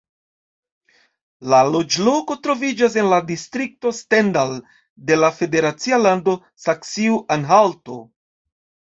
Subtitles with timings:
[1.53, 4.53] La loĝloko troviĝas en la distrikto Stendal
[5.11, 7.99] de la federacia lando Saksio-Anhalto.